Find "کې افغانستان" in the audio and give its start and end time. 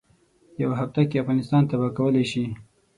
1.09-1.63